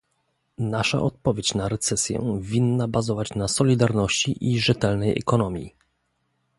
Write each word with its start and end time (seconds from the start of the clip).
Nasza 0.57 1.01
odpowiedź 1.01 1.53
na 1.53 1.69
recesję 1.69 2.37
winna 2.39 2.87
bazować 2.87 3.29
na 3.29 3.47
solidarności 3.47 4.51
i 4.53 4.59
rzetelnej 4.59 5.17
ekonomii 5.19 5.75